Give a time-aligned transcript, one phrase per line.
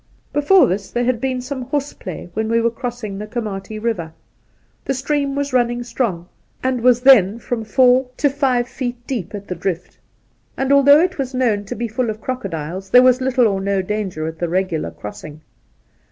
[0.33, 4.13] Before this there had been some horseplay when we were crossing the Komatie Eiver.
[4.83, 6.27] The stream was running strong,
[6.63, 8.69] and was then from four to five 4.
[8.69, 9.99] 50 Soltke feet deep at the drift;
[10.57, 13.83] and, although it was known to be full of crocodiles, there was little or no
[13.83, 15.41] danger at the regular crqssing.